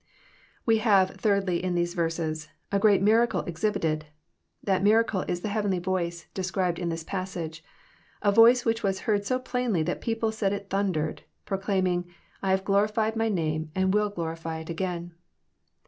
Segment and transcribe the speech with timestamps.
[0.65, 4.01] We have, thirdly, in theue verses, a great mirade exhib* ited.
[4.63, 7.63] That miracle is the heavenly Voice described in this passage,—
[8.23, 12.05] a voice which was heard so plainly that people said it thundered,— proclaiming,
[12.41, 15.13] "I have glorified my name, and will glorify it again."